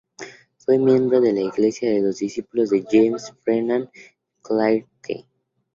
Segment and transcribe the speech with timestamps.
[0.57, 3.87] Fue miembro de la Iglesia de los Discípulos de James Freeman
[4.41, 5.27] Clarke.